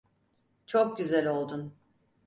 Çok 0.65 0.97
güzel 0.97 1.25
oldun. 1.27 1.73